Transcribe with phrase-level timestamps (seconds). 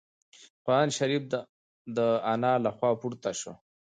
[0.65, 1.23] قرانشریف
[1.97, 1.97] د
[2.33, 3.53] انا له خوا پورته شو.